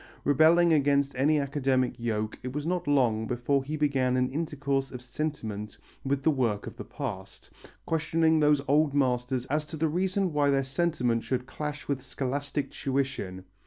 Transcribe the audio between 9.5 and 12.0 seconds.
to the reason why their sentiment should clash